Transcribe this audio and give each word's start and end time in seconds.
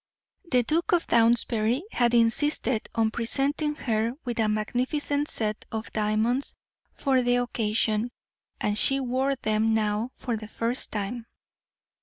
The 0.49 0.63
Duke 0.63 0.93
of 0.93 1.05
Downsbury 1.05 1.83
had 1.91 2.15
insisted 2.15 2.89
on 2.95 3.11
presenting 3.11 3.75
her 3.75 4.13
with 4.25 4.39
a 4.39 4.49
magnificent 4.49 5.29
set 5.29 5.63
of 5.71 5.91
diamonds 5.93 6.55
for 6.91 7.21
the 7.21 7.35
occasion, 7.35 8.09
and 8.59 8.75
she 8.75 8.99
wore 8.99 9.35
them 9.35 9.75
now 9.75 10.09
for 10.17 10.37
the 10.37 10.47
first 10.47 10.91
time. 10.91 11.27